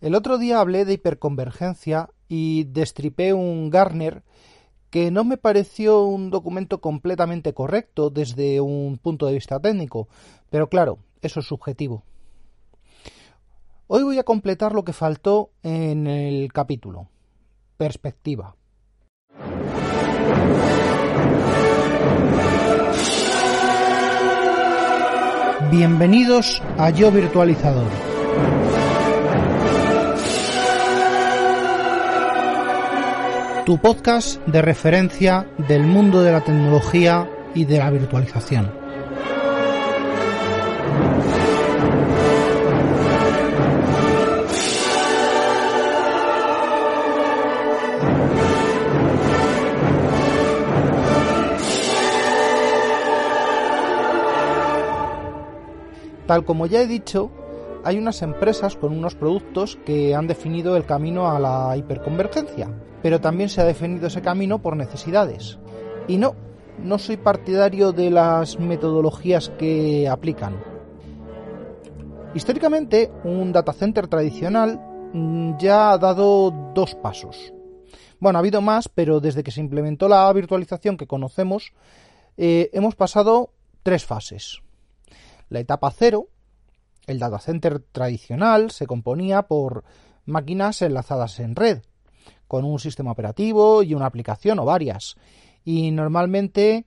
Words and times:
El 0.00 0.14
otro 0.14 0.36
día 0.36 0.60
hablé 0.60 0.84
de 0.84 0.94
hiperconvergencia 0.94 2.10
y 2.28 2.64
destripé 2.64 3.32
un 3.32 3.70
Garner 3.70 4.22
que 4.90 5.10
no 5.10 5.24
me 5.24 5.38
pareció 5.38 6.04
un 6.04 6.30
documento 6.30 6.80
completamente 6.80 7.54
correcto 7.54 8.10
desde 8.10 8.60
un 8.60 8.98
punto 8.98 9.26
de 9.26 9.34
vista 9.34 9.58
técnico, 9.58 10.08
pero 10.50 10.68
claro, 10.68 10.98
eso 11.22 11.40
es 11.40 11.46
subjetivo. 11.46 12.04
Hoy 13.88 14.02
voy 14.02 14.18
a 14.18 14.24
completar 14.24 14.74
lo 14.74 14.84
que 14.84 14.92
faltó 14.92 15.50
en 15.62 16.06
el 16.06 16.52
capítulo. 16.52 17.08
Perspectiva. 17.76 18.54
Bienvenidos 25.70 26.62
a 26.78 26.90
Yo 26.90 27.10
Virtualizador. 27.10 28.05
Tu 33.66 33.78
podcast 33.78 34.40
de 34.46 34.62
referencia 34.62 35.44
del 35.66 35.82
mundo 35.82 36.22
de 36.22 36.30
la 36.30 36.40
tecnología 36.40 37.28
y 37.52 37.64
de 37.64 37.78
la 37.78 37.90
virtualización. 37.90 38.70
Tal 56.28 56.44
como 56.44 56.66
ya 56.66 56.82
he 56.82 56.86
dicho, 56.86 57.32
hay 57.86 57.98
unas 57.98 58.20
empresas 58.22 58.74
con 58.74 58.92
unos 58.92 59.14
productos 59.14 59.78
que 59.86 60.12
han 60.12 60.26
definido 60.26 60.76
el 60.76 60.84
camino 60.84 61.30
a 61.30 61.38
la 61.38 61.76
hiperconvergencia, 61.76 62.68
pero 63.00 63.20
también 63.20 63.48
se 63.48 63.60
ha 63.60 63.64
definido 63.64 64.08
ese 64.08 64.22
camino 64.22 64.60
por 64.60 64.76
necesidades. 64.76 65.60
Y 66.08 66.16
no, 66.16 66.34
no 66.82 66.98
soy 66.98 67.16
partidario 67.16 67.92
de 67.92 68.10
las 68.10 68.58
metodologías 68.58 69.50
que 69.50 70.08
aplican. 70.08 70.56
Históricamente, 72.34 73.12
un 73.22 73.52
data 73.52 73.72
center 73.72 74.08
tradicional 74.08 74.80
mm, 75.12 75.56
ya 75.56 75.92
ha 75.92 75.98
dado 75.98 76.50
dos 76.74 76.96
pasos. 76.96 77.54
Bueno, 78.18 78.38
ha 78.38 78.40
habido 78.40 78.60
más, 78.62 78.88
pero 78.88 79.20
desde 79.20 79.44
que 79.44 79.52
se 79.52 79.60
implementó 79.60 80.08
la 80.08 80.32
virtualización 80.32 80.96
que 80.96 81.06
conocemos, 81.06 81.72
eh, 82.36 82.68
hemos 82.72 82.96
pasado 82.96 83.52
tres 83.84 84.04
fases. 84.04 84.60
La 85.50 85.60
etapa 85.60 85.92
cero, 85.92 86.30
el 87.06 87.18
data 87.18 87.38
center 87.38 87.80
tradicional, 87.80 88.70
se 88.70 88.86
componía 88.86 89.42
por 89.42 89.84
máquinas 90.24 90.82
enlazadas 90.82 91.38
en 91.40 91.56
red, 91.56 91.82
con 92.48 92.64
un 92.64 92.78
sistema 92.78 93.12
operativo 93.12 93.82
y 93.82 93.94
una 93.94 94.06
aplicación 94.06 94.58
o 94.58 94.64
varias, 94.64 95.16
y 95.64 95.90
normalmente 95.90 96.86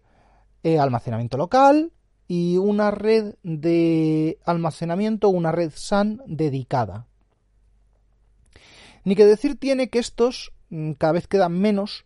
eh, 0.64 0.80
almacenamiento 0.80 1.38
local 1.38 1.92
y 2.28 2.58
una 2.58 2.92
red 2.92 3.36
de 3.44 4.38
almacenamiento, 4.46 5.30
una 5.30 5.52
red 5.52 5.72
SAN 5.74 6.22
dedicada. 6.28 7.08
Ni 9.04 9.16
que 9.16 9.26
decir 9.26 9.58
tiene 9.58 9.90
que 9.90 10.00
estos 10.00 10.52
mm, 10.70 10.92
cada 10.94 11.14
vez 11.14 11.28
quedan 11.28 11.54
menos 11.60 12.06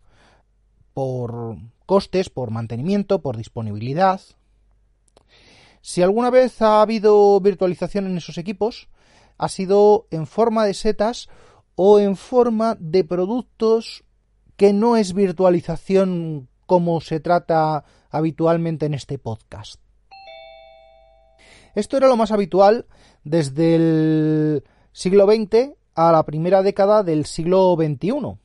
por 0.94 1.58
costes, 1.86 2.30
por 2.30 2.52
mantenimiento, 2.52 3.22
por 3.22 3.36
disponibilidad, 3.36 4.22
si 5.86 6.02
alguna 6.02 6.30
vez 6.30 6.62
ha 6.62 6.82
habido 6.82 7.38
virtualización 7.42 8.08
en 8.08 8.16
esos 8.16 8.38
equipos, 8.38 8.88
ha 9.38 9.50
sido 9.50 10.08
en 10.12 10.28
forma 10.28 10.66
de 10.66 10.74
setas 10.74 11.28
o 11.76 12.00
en 12.00 12.16
forma 12.16 12.78
de 12.80 13.04
productos 13.04 14.06
que 14.56 14.72
no 14.72 14.96
es 14.96 15.14
virtualización 15.14 16.48
como 16.68 17.02
se 17.02 17.20
trata 17.20 17.84
habitualmente 18.10 18.86
en 18.86 18.94
este 18.94 19.20
podcast. 19.20 19.82
Esto 21.76 21.98
era 21.98 22.08
lo 22.08 22.16
más 22.16 22.32
habitual 22.32 22.86
desde 23.26 23.76
el 23.76 24.64
siglo 24.94 25.26
XX 25.26 25.72
a 25.96 26.14
la 26.14 26.24
primera 26.24 26.64
década 26.64 27.04
del 27.04 27.26
siglo 27.26 27.76
XXI. 27.76 28.38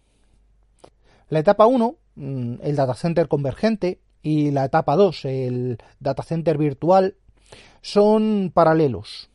La 1.29 1.39
etapa 1.39 1.67
1, 1.67 1.95
mm, 2.17 2.55
el 2.63 2.75
data 2.75 2.95
center 2.95 3.29
convergente, 3.29 4.01
y 4.23 4.51
la 4.51 4.65
etapa 4.65 4.97
2, 4.97 5.25
el 5.27 5.79
data 6.01 6.25
center 6.25 6.59
virtual, 6.59 7.15
son 7.83 8.51
paralelos. 8.53 9.31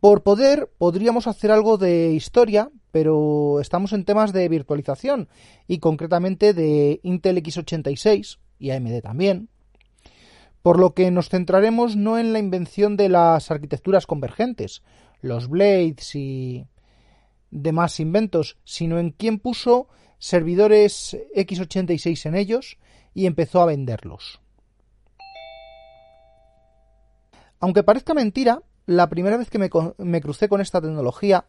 Por 0.00 0.22
poder 0.22 0.70
podríamos 0.76 1.26
hacer 1.26 1.50
algo 1.50 1.78
de 1.78 2.12
historia, 2.12 2.70
pero 2.90 3.58
estamos 3.60 3.92
en 3.92 4.04
temas 4.04 4.32
de 4.32 4.48
virtualización 4.48 5.28
y 5.66 5.78
concretamente 5.78 6.52
de 6.52 7.00
Intel 7.02 7.42
x86 7.42 8.38
y 8.58 8.70
AMD 8.70 9.00
también, 9.00 9.48
por 10.62 10.78
lo 10.78 10.94
que 10.94 11.10
nos 11.10 11.28
centraremos 11.28 11.96
no 11.96 12.18
en 12.18 12.32
la 12.32 12.38
invención 12.38 12.96
de 12.96 13.08
las 13.08 13.50
arquitecturas 13.50 14.06
convergentes, 14.06 14.82
los 15.22 15.48
blades 15.48 16.14
y 16.14 16.66
demás 17.50 17.98
inventos, 17.98 18.58
sino 18.64 18.98
en 18.98 19.10
quién 19.10 19.38
puso 19.38 19.88
servidores 20.18 21.16
x86 21.34 22.26
en 22.26 22.34
ellos 22.34 22.78
y 23.14 23.26
empezó 23.26 23.62
a 23.62 23.66
venderlos. 23.66 24.43
Aunque 27.64 27.82
parezca 27.82 28.12
mentira, 28.12 28.60
la 28.84 29.08
primera 29.08 29.38
vez 29.38 29.48
que 29.48 29.58
me, 29.58 30.20
crucé 30.20 30.50
con 30.50 30.60
esta 30.60 30.82
tecnología 30.82 31.46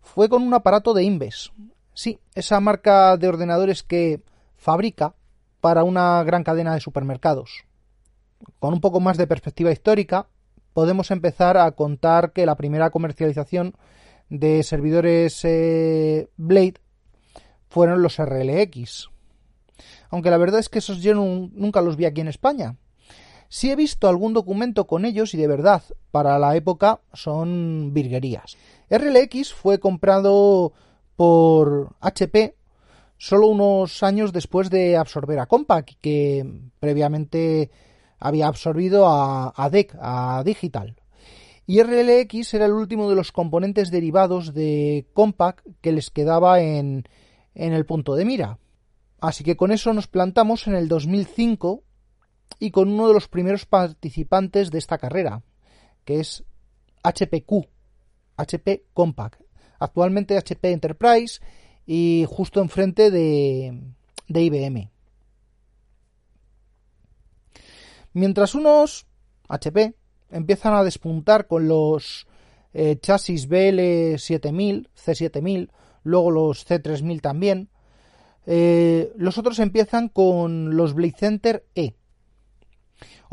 fue 0.00 0.28
con 0.28 0.42
un 0.42 0.52
aparato 0.54 0.92
de 0.92 1.04
Inves. 1.04 1.52
Sí, 1.94 2.18
esa 2.34 2.58
marca 2.58 3.16
de 3.16 3.28
ordenadores 3.28 3.84
que 3.84 4.24
fabrica 4.56 5.14
para 5.60 5.84
una 5.84 6.20
gran 6.24 6.42
cadena 6.42 6.74
de 6.74 6.80
supermercados. 6.80 7.62
Con 8.58 8.74
un 8.74 8.80
poco 8.80 8.98
más 8.98 9.16
de 9.16 9.28
perspectiva 9.28 9.70
histórica, 9.70 10.26
podemos 10.72 11.12
empezar 11.12 11.56
a 11.56 11.70
contar 11.70 12.32
que 12.32 12.44
la 12.44 12.56
primera 12.56 12.90
comercialización 12.90 13.76
de 14.30 14.64
servidores 14.64 15.44
eh, 15.44 16.28
Blade 16.36 16.80
fueron 17.68 18.02
los 18.02 18.18
RLX. 18.18 19.10
Aunque 20.10 20.30
la 20.30 20.38
verdad 20.38 20.58
es 20.58 20.68
que 20.68 20.80
esos 20.80 21.02
yo 21.02 21.14
nunca 21.14 21.82
los 21.82 21.94
vi 21.94 22.06
aquí 22.06 22.20
en 22.20 22.26
España. 22.26 22.78
Sí 23.52 23.70
he 23.70 23.76
visto 23.76 24.08
algún 24.08 24.32
documento 24.32 24.86
con 24.86 25.04
ellos 25.04 25.34
y 25.34 25.36
de 25.36 25.46
verdad, 25.46 25.82
para 26.10 26.38
la 26.38 26.56
época 26.56 27.00
son 27.12 27.92
virguerías. 27.92 28.56
RLX 28.88 29.52
fue 29.52 29.78
comprado 29.78 30.72
por 31.16 31.94
HP 32.00 32.56
solo 33.18 33.48
unos 33.48 34.02
años 34.02 34.32
después 34.32 34.70
de 34.70 34.96
absorber 34.96 35.38
a 35.38 35.44
Compaq, 35.44 35.98
que 36.00 36.50
previamente 36.80 37.70
había 38.18 38.46
absorbido 38.46 39.06
a, 39.06 39.68
DEC, 39.70 39.98
a 40.00 40.42
Digital. 40.46 40.96
Y 41.66 41.82
RLX 41.82 42.54
era 42.54 42.64
el 42.64 42.72
último 42.72 43.10
de 43.10 43.16
los 43.16 43.32
componentes 43.32 43.90
derivados 43.90 44.54
de 44.54 45.04
Compaq 45.12 45.62
que 45.82 45.92
les 45.92 46.08
quedaba 46.08 46.62
en, 46.62 47.06
en 47.54 47.74
el 47.74 47.84
punto 47.84 48.14
de 48.14 48.24
mira. 48.24 48.58
Así 49.20 49.44
que 49.44 49.58
con 49.58 49.72
eso 49.72 49.92
nos 49.92 50.06
plantamos 50.06 50.66
en 50.68 50.74
el 50.74 50.88
2005 50.88 51.82
y 52.58 52.70
con 52.70 52.88
uno 52.88 53.08
de 53.08 53.14
los 53.14 53.28
primeros 53.28 53.66
participantes 53.66 54.70
de 54.70 54.78
esta 54.78 54.98
carrera, 54.98 55.42
que 56.04 56.20
es 56.20 56.44
HPQ, 57.02 57.68
HP 58.36 58.84
Compact, 58.92 59.40
actualmente 59.78 60.36
HP 60.36 60.72
Enterprise 60.72 61.40
y 61.86 62.24
justo 62.28 62.60
enfrente 62.60 63.10
de, 63.10 63.80
de 64.28 64.42
IBM. 64.42 64.90
Mientras 68.14 68.54
unos 68.54 69.06
HP 69.48 69.94
empiezan 70.30 70.74
a 70.74 70.84
despuntar 70.84 71.46
con 71.46 71.68
los 71.68 72.26
eh, 72.74 72.98
chasis 73.00 73.48
BL7000, 73.48 74.88
C7000, 74.96 75.70
luego 76.04 76.30
los 76.30 76.66
C3000 76.66 77.20
también, 77.20 77.68
eh, 78.46 79.12
los 79.16 79.38
otros 79.38 79.58
empiezan 79.58 80.08
con 80.08 80.76
los 80.76 80.94
Blade 80.94 81.14
Center 81.16 81.66
E, 81.74 81.94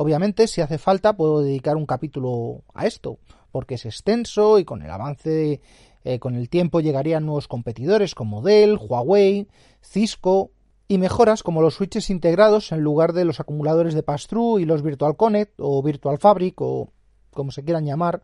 Obviamente, 0.02 0.48
si 0.48 0.62
hace 0.62 0.78
falta, 0.78 1.18
puedo 1.18 1.42
dedicar 1.42 1.76
un 1.76 1.86
capítulo 1.86 2.64
a 2.74 2.88
esto, 2.88 3.20
porque 3.52 3.76
es 3.76 3.86
extenso 3.86 4.58
y 4.58 4.64
con 4.64 4.82
el 4.82 4.90
avance, 4.90 5.60
eh, 6.06 6.20
con 6.20 6.36
el 6.36 6.48
tiempo 6.48 6.80
llegarían 6.80 7.26
nuevos 7.26 7.50
competidores 7.50 8.16
como 8.16 8.42
Dell, 8.42 8.78
Huawei, 8.78 9.50
Cisco 9.82 10.52
y 10.88 11.00
mejoras 11.00 11.44
como 11.44 11.62
los 11.62 11.74
switches 11.74 12.10
integrados 12.10 12.72
en 12.72 12.80
lugar 12.80 13.12
de 13.12 13.26
los 13.26 13.42
acumuladores 13.42 13.94
de 13.94 14.02
pass-through 14.02 14.62
y 14.62 14.66
los 14.66 14.84
Virtual 14.84 15.18
Connect 15.18 15.56
o 15.58 15.84
Virtual 15.84 16.18
Fabric 16.18 16.62
o 16.62 16.94
como 17.32 17.52
se 17.52 17.66
quieran 17.66 17.86
llamar, 17.86 18.24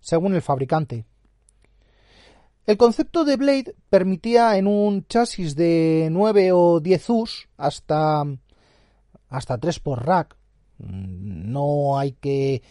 según 0.00 0.34
el 0.34 0.42
fabricante. 0.42 1.06
El 2.66 2.76
concepto 2.76 3.24
de 3.24 3.36
Blade 3.38 3.74
permitía 3.88 4.58
en 4.58 4.66
un 4.66 5.06
chasis 5.06 5.56
de 5.56 6.08
9 6.12 6.52
o 6.52 6.80
10 6.80 7.08
US 7.08 7.48
hasta, 7.56 8.22
hasta 9.30 9.56
3 9.56 9.80
por 9.80 10.04
rack. 10.04 10.36
No 10.78 11.98
hay 11.98 12.12
que 12.12 12.62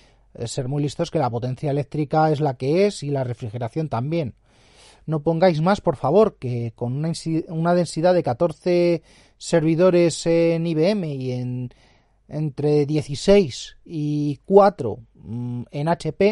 ser 0.46 0.68
muy 0.68 0.82
listos 0.84 1.12
que 1.12 1.20
la 1.20 1.30
potencia 1.30 1.72
eléctrica 1.72 2.32
es 2.32 2.42
la 2.42 2.56
que 2.56 2.88
es 2.88 3.04
y 3.04 3.10
la 3.10 3.24
refrigeración 3.24 3.90
también. 3.90 4.36
No 5.06 5.22
pongáis 5.22 5.62
más, 5.62 5.82
por 5.82 5.96
favor, 5.96 6.38
que 6.38 6.72
con 6.76 6.94
una, 6.94 7.12
una 7.50 7.76
densidad 7.76 8.14
de 8.14 8.24
14 8.24 9.04
servidores 9.38 10.26
en 10.26 10.66
IBM 10.66 11.06
y 11.06 11.32
en 11.32 11.70
entre 12.28 12.86
16 12.86 13.78
y 13.86 14.40
4 14.46 14.98
mm, 15.16 15.64
en 15.72 15.88
HP, 15.88 16.30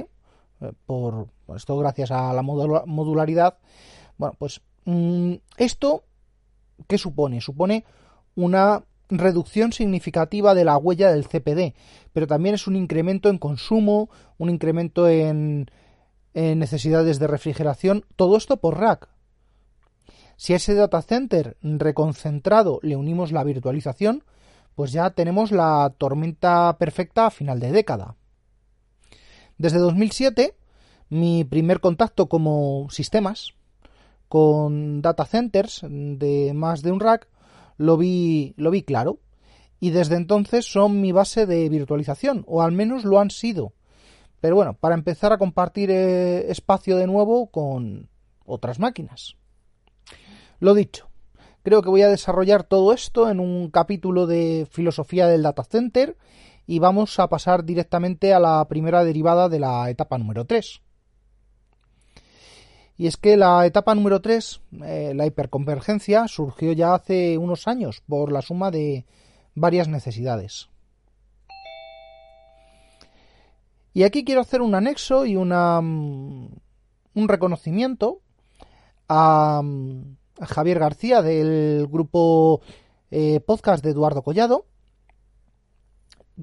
eh, 0.62 0.71
por 0.85 1.27
esto 1.56 1.77
gracias 1.77 2.12
a 2.12 2.33
la 2.33 2.41
modularidad, 2.41 3.57
bueno, 4.18 4.35
pues 4.38 4.62
mm, 4.85 5.33
esto, 5.57 6.03
¿qué 6.88 6.97
supone? 6.97 7.41
Supone 7.41 7.85
una 8.35 8.83
reducción 9.17 9.73
significativa 9.73 10.53
de 10.53 10.65
la 10.65 10.77
huella 10.77 11.11
del 11.11 11.27
CPD, 11.27 11.75
pero 12.13 12.27
también 12.27 12.55
es 12.55 12.67
un 12.67 12.75
incremento 12.75 13.29
en 13.29 13.37
consumo, 13.37 14.09
un 14.37 14.49
incremento 14.49 15.07
en, 15.07 15.69
necesidades 16.33 17.19
de 17.19 17.27
refrigeración, 17.27 18.05
todo 18.15 18.37
esto 18.37 18.57
por 18.57 18.79
rack. 18.79 19.09
Si 20.37 20.53
a 20.53 20.55
ese 20.55 20.73
data 20.73 21.01
center 21.01 21.57
reconcentrado 21.61 22.79
le 22.81 22.95
unimos 22.95 23.31
la 23.31 23.43
virtualización, 23.43 24.23
pues 24.75 24.93
ya 24.93 25.09
tenemos 25.09 25.51
la 25.51 25.93
tormenta 25.97 26.77
perfecta 26.79 27.27
a 27.27 27.31
final 27.31 27.59
de 27.59 27.71
década. 27.71 28.15
Desde 29.57 29.77
2007, 29.77 30.55
mi 31.09 31.43
primer 31.43 31.81
contacto 31.81 32.27
como 32.27 32.87
sistemas 32.89 33.53
con 34.29 35.01
data 35.01 35.25
centers 35.25 35.81
de 35.83 36.53
más 36.55 36.81
de 36.81 36.93
un 36.93 37.01
rack 37.01 37.27
lo 37.81 37.98
vi, 37.98 38.54
lo 38.57 38.72
vi 38.72 38.83
claro. 38.83 39.19
Y 39.80 39.89
desde 39.89 40.16
entonces 40.16 40.72
son 40.72 41.01
mi 41.01 41.12
base 41.12 41.45
de 41.45 41.68
virtualización, 41.68 42.44
o 42.48 42.62
al 42.62 42.72
menos 42.72 43.04
lo 43.04 43.19
han 43.19 43.31
sido. 43.31 43.74
Pero 44.39 44.56
bueno, 44.56 44.75
para 44.80 44.95
empezar 44.95 45.33
a 45.33 45.38
compartir 45.38 45.89
eh, 45.92 46.51
espacio 46.51 46.98
de 46.98 47.07
nuevo 47.07 47.48
con 47.48 48.10
otras 48.45 48.80
máquinas. 48.80 49.36
Lo 50.60 50.75
dicho, 50.75 51.10
creo 51.63 51.81
que 51.81 51.89
voy 51.89 52.04
a 52.04 52.10
desarrollar 52.10 52.63
todo 52.63 52.94
esto 52.94 53.30
en 53.30 53.39
un 53.39 53.72
capítulo 53.72 54.28
de 54.28 54.68
filosofía 54.69 55.28
del 55.28 55.44
data 55.44 55.63
center 55.63 56.18
y 56.68 56.80
vamos 56.80 57.19
a 57.19 57.28
pasar 57.28 57.63
directamente 57.66 58.33
a 58.33 58.39
la 58.39 58.68
primera 58.68 59.04
derivada 59.04 59.50
de 59.50 59.60
la 59.60 59.89
etapa 59.89 60.18
número 60.18 60.45
3. 60.45 60.81
Y 63.01 63.07
es 63.07 63.18
que 63.18 63.36
la 63.36 63.65
etapa 63.65 63.95
número 63.95 64.21
3, 64.21 64.62
eh, 64.83 65.13
la 65.15 65.25
hiperconvergencia, 65.25 66.27
surgió 66.27 66.71
ya 66.71 66.94
hace 66.94 67.39
unos 67.39 67.68
años 67.68 68.03
por 68.07 68.31
la 68.31 68.44
suma 68.44 68.69
de 68.69 69.07
varias 69.56 69.88
necesidades. 69.88 70.69
Y 73.92 74.03
aquí 74.03 74.24
quiero 74.24 74.42
hacer 74.42 74.62
un 74.62 74.75
anexo 74.75 75.25
y 75.25 75.36
una, 75.36 75.81
mm, 75.81 76.50
un 77.15 77.27
reconocimiento 77.27 78.21
a, 79.09 79.63
Javier 80.39 80.77
García 80.77 81.24
del 81.24 81.88
grupo 81.88 82.62
eh, 83.09 83.39
podcast 83.39 83.83
de 83.83 83.89
Eduardo 83.89 84.21
Collado, 84.21 84.68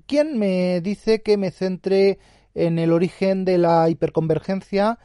quien 0.06 0.36
me 0.40 0.80
dice 0.80 1.22
que 1.22 1.36
me 1.36 1.52
centre 1.52 2.18
en 2.56 2.80
el 2.80 2.92
origen 2.92 3.44
de 3.44 3.58
la 3.58 3.88
hiperconvergencia 3.88 4.98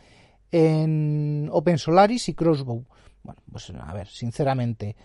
en 0.54 1.50
Open 1.52 1.80
Solaris 1.80 2.30
y 2.30 2.36
Crossbow. 2.36 2.86
Bueno, 3.24 3.42
pues 3.52 3.72
a 3.72 3.94
ver, 3.94 4.08
sinceramente, 4.08 4.96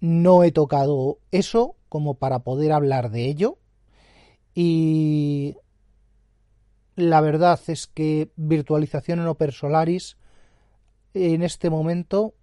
no 0.00 0.44
he 0.44 0.52
tocado 0.52 1.18
eso 1.32 1.74
como 1.88 2.14
para 2.14 2.38
poder 2.38 2.72
hablar 2.72 3.10
de 3.10 3.26
ello. 3.26 3.58
Y 4.54 5.56
la 6.94 7.20
verdad 7.20 7.58
es 7.66 7.88
que 7.88 8.30
virtualización 8.36 9.18
en 9.18 9.26
Open 9.26 9.50
Solaris 9.50 10.16
en 11.12 11.42
este 11.42 11.70
momento 11.70 12.34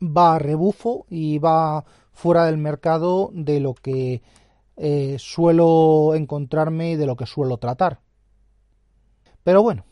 va 0.00 0.36
a 0.36 0.38
rebufo 0.38 1.04
y 1.10 1.38
va 1.38 1.84
fuera 2.12 2.44
del 2.44 2.58
mercado 2.58 3.30
de 3.32 3.58
lo 3.58 3.74
que 3.74 4.22
eh, 4.76 5.16
suelo 5.18 6.14
encontrarme 6.14 6.92
y 6.92 6.96
de 6.96 7.06
lo 7.06 7.16
que 7.16 7.26
suelo 7.26 7.56
tratar. 7.56 8.00
Pero 9.42 9.62
bueno, 9.62 9.84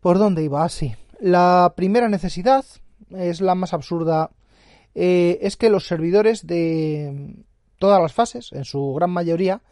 ¿Por 0.00 0.18
dónde 0.18 0.42
iba? 0.42 0.64
Así. 0.64 0.94
Ah, 0.94 1.16
la 1.20 1.74
primera 1.76 2.08
necesidad 2.08 2.64
es 3.10 3.40
la 3.40 3.54
más 3.54 3.74
absurda. 3.74 4.30
Eh, 4.94 5.38
es 5.42 5.56
que 5.56 5.68
los 5.68 5.86
servidores 5.86 6.46
de 6.46 7.44
todas 7.78 8.00
las 8.00 8.12
fases, 8.12 8.52
en 8.52 8.64
su 8.64 8.94
gran 8.94 9.10
mayoría, 9.10 9.62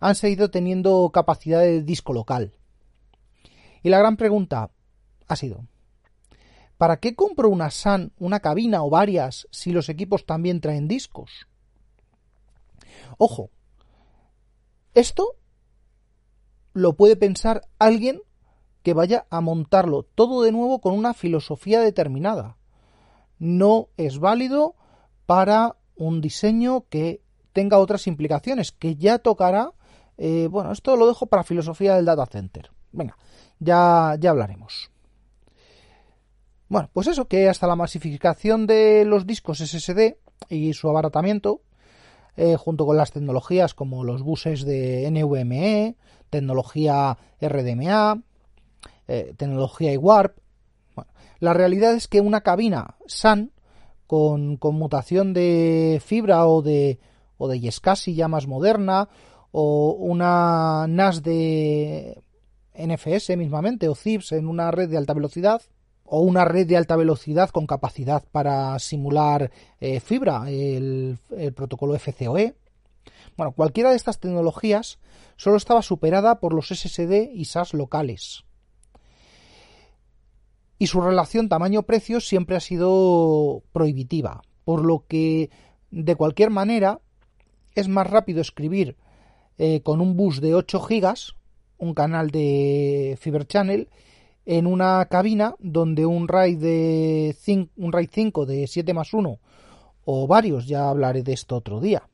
han 0.00 0.14
seguido 0.14 0.50
teniendo 0.50 1.10
capacidad 1.12 1.60
de 1.60 1.82
disco 1.82 2.12
local. 2.12 2.54
Y 3.82 3.88
la 3.88 3.98
gran 3.98 4.16
pregunta 4.16 4.70
ha 5.26 5.36
sido, 5.36 5.66
¿para 6.78 6.98
qué 6.98 7.14
compro 7.14 7.48
una 7.48 7.70
SAN, 7.70 8.12
una 8.18 8.40
cabina 8.40 8.82
o 8.82 8.90
varias 8.90 9.48
si 9.50 9.72
los 9.72 9.88
equipos 9.88 10.24
también 10.24 10.60
traen 10.60 10.88
discos? 10.88 11.48
Ojo, 13.18 13.50
esto 14.94 15.36
lo 16.72 16.94
puede 16.94 17.16
pensar 17.16 17.62
alguien 17.78 18.20
que 18.82 18.94
vaya 18.94 19.26
a 19.30 19.40
montarlo 19.40 20.02
todo 20.02 20.42
de 20.42 20.52
nuevo 20.52 20.80
con 20.80 20.94
una 20.94 21.14
filosofía 21.14 21.80
determinada. 21.80 22.56
No 23.38 23.88
es 23.96 24.18
válido 24.18 24.74
para 25.26 25.76
un 25.96 26.20
diseño 26.20 26.84
que 26.88 27.22
tenga 27.52 27.78
otras 27.78 28.06
implicaciones, 28.06 28.72
que 28.72 28.96
ya 28.96 29.18
tocará. 29.18 29.72
Eh, 30.18 30.48
bueno, 30.50 30.72
esto 30.72 30.96
lo 30.96 31.06
dejo 31.06 31.26
para 31.26 31.44
filosofía 31.44 31.94
del 31.94 32.04
data 32.04 32.26
center. 32.26 32.70
Venga, 32.92 33.16
ya, 33.58 34.16
ya 34.18 34.30
hablaremos. 34.30 34.90
Bueno, 36.68 36.88
pues 36.92 37.06
eso, 37.06 37.28
que 37.28 37.48
hasta 37.48 37.66
la 37.66 37.76
masificación 37.76 38.66
de 38.66 39.04
los 39.04 39.26
discos 39.26 39.58
SSD 39.58 40.16
y 40.48 40.72
su 40.72 40.88
abaratamiento, 40.88 41.60
eh, 42.36 42.56
junto 42.56 42.86
con 42.86 42.96
las 42.96 43.12
tecnologías 43.12 43.74
como 43.74 44.04
los 44.04 44.22
buses 44.22 44.64
de 44.64 45.06
NVMe, 45.10 45.96
tecnología 46.30 47.18
RDMA, 47.40 48.22
eh, 49.12 49.34
tecnología 49.36 49.92
y 49.92 49.98
warp. 49.98 50.38
la 51.38 51.52
realidad 51.52 51.92
es 51.92 52.08
que 52.08 52.22
una 52.22 52.40
cabina 52.40 52.96
SAN 53.06 53.52
con 54.06 54.56
conmutación 54.56 55.34
de 55.34 56.00
fibra 56.02 56.46
o 56.46 56.62
de 56.62 56.98
o 57.36 57.46
de 57.46 57.60
Yescasi 57.60 58.14
ya 58.14 58.26
más 58.28 58.46
moderna 58.46 59.10
o 59.50 59.90
una 59.98 60.86
NAS 60.88 61.22
de 61.22 62.22
NFS 62.74 63.36
mismamente 63.36 63.86
o 63.90 63.94
CIPS 63.94 64.32
en 64.32 64.48
una 64.48 64.70
red 64.70 64.88
de 64.88 64.96
alta 64.96 65.12
velocidad 65.12 65.60
o 66.04 66.20
una 66.20 66.46
red 66.46 66.66
de 66.66 66.78
alta 66.78 66.96
velocidad 66.96 67.50
con 67.50 67.66
capacidad 67.66 68.24
para 68.32 68.78
simular 68.78 69.50
eh, 69.78 70.00
fibra, 70.00 70.48
el, 70.48 71.18
el, 71.36 71.52
protocolo 71.52 71.98
FCOE. 71.98 72.54
Bueno, 73.36 73.52
cualquiera 73.52 73.90
de 73.90 73.96
estas 73.96 74.20
tecnologías 74.20 74.98
solo 75.36 75.58
estaba 75.58 75.82
superada 75.82 76.40
por 76.40 76.54
los 76.54 76.68
SSD 76.68 77.28
y 77.34 77.44
SAS 77.44 77.74
locales 77.74 78.44
y 80.82 80.88
su 80.88 81.00
relación 81.00 81.48
tamaño-precio 81.48 82.20
siempre 82.20 82.56
ha 82.56 82.60
sido 82.60 83.62
prohibitiva, 83.70 84.42
por 84.64 84.84
lo 84.84 85.04
que 85.06 85.48
de 85.92 86.16
cualquier 86.16 86.50
manera 86.50 86.98
es 87.76 87.86
más 87.86 88.10
rápido 88.10 88.40
escribir 88.40 88.96
eh, 89.58 89.82
con 89.82 90.00
un 90.00 90.16
bus 90.16 90.40
de 90.40 90.56
8 90.56 90.80
gigas, 90.80 91.36
un 91.78 91.94
canal 91.94 92.32
de 92.32 93.16
Fiber 93.20 93.46
Channel, 93.46 93.90
en 94.44 94.66
una 94.66 95.06
cabina 95.08 95.54
donde 95.60 96.04
un 96.04 96.26
RAID, 96.26 96.58
de 96.58 97.36
5, 97.38 97.70
un 97.76 97.92
RAID 97.92 98.08
5 98.10 98.46
de 98.46 98.66
7 98.66 98.92
más 98.92 99.14
1 99.14 99.38
o 100.04 100.26
varios, 100.26 100.66
ya 100.66 100.88
hablaré 100.88 101.22
de 101.22 101.32
esto 101.32 101.54
otro 101.54 101.78
día, 101.78 102.08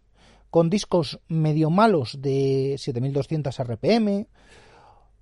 con 0.50 0.68
discos 0.68 1.20
medio 1.26 1.70
malos 1.70 2.20
de 2.20 2.74
7200 2.76 3.60
RPM, 3.60 4.26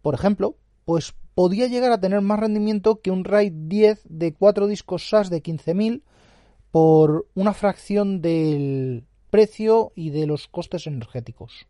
por 0.03 0.15
ejemplo, 0.15 0.57
pues 0.85 1.15
podía 1.37 1.66
llegar 1.66 1.93
a 1.93 2.00
tener 2.00 2.23
más 2.23 2.40
rendimiento 2.40 3.02
que 3.02 3.11
un 3.11 3.23
RAID 3.23 3.52
10 3.52 4.07
de 4.09 4.33
4 4.33 4.66
discos 4.69 5.11
SAS 5.11 5.28
de 5.28 5.43
15.000 5.43 6.00
por 6.71 7.26
una 7.35 7.52
fracción 7.52 8.23
del 8.23 9.05
precio 9.28 9.93
y 9.95 10.09
de 10.09 10.26
los 10.26 10.49
costes 10.49 10.87
energéticos. 10.87 11.66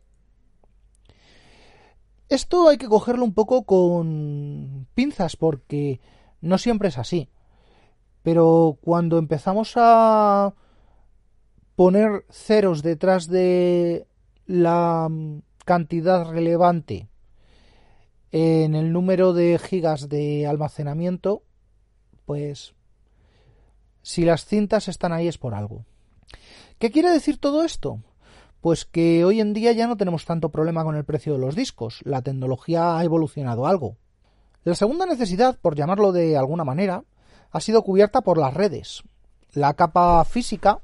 Esto 2.29 2.69
hay 2.69 2.77
que 2.77 2.87
cogerlo 2.87 3.25
un 3.25 3.33
poco 3.33 3.63
con 3.63 4.87
pinzas 4.95 5.35
porque 5.35 5.99
no 6.39 6.57
siempre 6.57 6.87
es 6.87 6.97
así. 6.97 7.27
Pero 8.23 8.77
cuando 8.79 9.17
empezamos 9.17 9.73
a 9.75 10.53
poner 11.75 12.25
ceros 12.29 12.83
detrás 12.83 13.27
de 13.27 14.07
la 14.45 15.09
cantidad 15.65 16.31
relevante 16.31 17.09
en 18.31 18.75
el 18.75 18.91
número 18.91 19.33
de 19.33 19.57
gigas 19.57 20.09
de 20.09 20.47
almacenamiento, 20.47 21.43
pues 22.25 22.73
si 24.01 24.25
las 24.25 24.45
cintas 24.45 24.87
están 24.87 25.13
ahí 25.13 25.27
es 25.27 25.37
por 25.37 25.53
algo. 25.53 25.85
¿Qué 26.79 26.91
quiere 26.91 27.09
decir 27.09 27.39
todo 27.39 27.63
esto? 27.63 27.99
Pues 28.61 28.85
que 28.85 29.23
hoy 29.23 29.39
en 29.39 29.53
día 29.53 29.71
ya 29.71 29.87
no 29.87 29.97
tenemos 29.97 30.25
tanto 30.25 30.49
problema 30.49 30.83
con 30.83 30.95
el 30.95 31.05
precio 31.05 31.33
de 31.33 31.39
los 31.39 31.55
discos, 31.55 32.01
la 32.03 32.21
tecnología 32.21 32.97
ha 32.97 33.03
evolucionado 33.03 33.67
algo. 33.67 33.97
La 34.63 34.75
segunda 34.75 35.05
necesidad, 35.05 35.57
por 35.59 35.75
llamarlo 35.75 36.11
de 36.11 36.35
alguna 36.35 36.65
manera, 36.65 37.03
ha 37.51 37.61
sido 37.61 37.83
cubierta 37.83 38.21
por 38.21 38.37
las 38.37 38.53
redes. 38.53 39.03
La 39.53 39.73
capa 39.75 40.23
física 40.25 40.81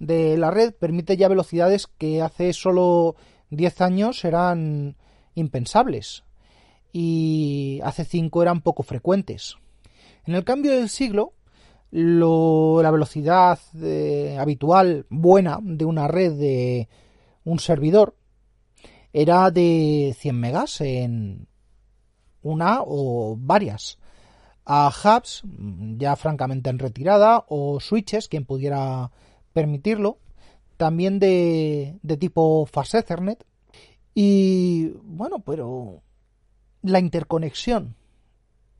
de 0.00 0.36
la 0.36 0.50
red 0.50 0.74
permite 0.74 1.16
ya 1.16 1.28
velocidades 1.28 1.86
que 1.86 2.20
hace 2.20 2.52
solo 2.52 3.14
10 3.50 3.80
años 3.80 4.24
eran 4.24 4.96
impensables 5.34 6.24
y 6.96 7.80
hace 7.82 8.04
5 8.04 8.40
eran 8.40 8.60
poco 8.60 8.84
frecuentes. 8.84 9.56
En 10.26 10.36
el 10.36 10.44
cambio 10.44 10.70
del 10.70 10.88
siglo, 10.88 11.32
la 11.90 12.90
velocidad 12.92 13.58
eh, 13.82 14.36
habitual 14.38 15.04
buena 15.10 15.58
de 15.60 15.84
una 15.84 16.06
red 16.06 16.34
de 16.34 16.88
un 17.42 17.58
servidor 17.58 18.14
era 19.12 19.50
de 19.50 20.14
100 20.16 20.38
megas 20.38 20.80
en 20.80 21.48
una 22.42 22.78
o 22.86 23.36
varias. 23.40 23.98
A 24.64 24.88
hubs 24.88 25.42
ya 25.98 26.14
francamente 26.14 26.70
en 26.70 26.78
retirada 26.78 27.44
o 27.48 27.80
switches, 27.80 28.28
quien 28.28 28.44
pudiera 28.44 29.10
permitirlo, 29.52 30.18
también 30.76 31.18
de, 31.18 31.98
de 32.02 32.16
tipo 32.16 32.66
Fast 32.66 32.94
Ethernet. 32.94 33.44
Y 34.14 34.90
bueno, 35.02 35.40
pero 35.40 36.04
la 36.84 37.00
interconexión, 37.00 37.96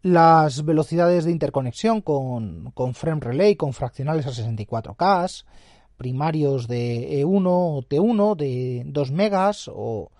las 0.03 0.65
velocidades 0.65 1.25
de 1.25 1.31
interconexión 1.33 2.03
con, 2.03 2.71
con 2.73 2.93
frame 2.93 3.23
relay, 3.23 3.57
con 3.57 3.73
fraccionales 3.73 4.27
a 4.27 4.31
64K, 4.31 5.45
primarios 5.97 6.69
de 6.69 7.23
E1 7.23 7.47
o 7.47 7.83
T1 7.83 8.37
de 8.37 8.83
2 8.85 9.11
megas 9.13 9.71
o, 9.73 10.11